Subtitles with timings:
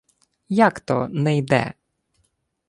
[0.67, 1.73] —Як то «не йде»?